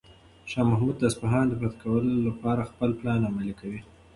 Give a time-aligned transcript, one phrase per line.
[0.49, 1.85] شاه محمود د اصفهان د فتح
[2.27, 3.79] لپاره خپل پلان عملي کوي.